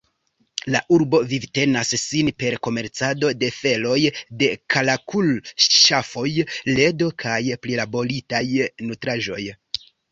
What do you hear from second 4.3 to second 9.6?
de karakul-ŝafoj, ledo kaj prilaboritaj nutraĵoj.